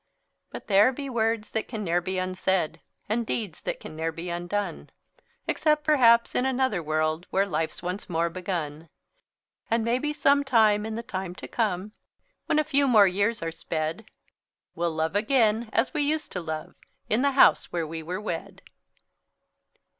But 0.49 0.65
there 0.65 0.91
be 0.91 1.11
words 1.11 1.51
can 1.67 1.83
ne'er 1.83 2.01
be 2.01 2.17
unsaid, 2.17 2.81
And 3.07 3.23
deeds 3.23 3.61
can 3.79 3.95
ne'er 3.95 4.11
be 4.11 4.31
undone, 4.31 4.89
Except 5.45 5.83
perhaps 5.83 6.33
in 6.33 6.43
another 6.43 6.81
world, 6.81 7.27
Where 7.29 7.45
life's 7.45 7.83
once 7.83 8.09
more 8.09 8.27
begun. 8.27 8.89
And 9.69 9.85
maybe 9.85 10.11
some 10.11 10.43
time 10.43 10.87
in 10.87 10.95
the 10.95 11.03
time 11.03 11.35
to 11.35 11.47
come, 11.47 11.91
When 12.47 12.57
a 12.57 12.63
few 12.63 12.87
more 12.87 13.05
years 13.05 13.43
are 13.43 13.51
sped, 13.51 14.05
We'll 14.73 14.89
love 14.89 15.15
again 15.15 15.69
as 15.71 15.93
we 15.93 16.01
used 16.01 16.31
to 16.31 16.41
love, 16.41 16.73
In 17.07 17.21
the 17.21 17.33
house 17.33 17.71
where 17.71 17.85
we 17.85 18.01
were 18.01 18.19
wed. 18.19 18.63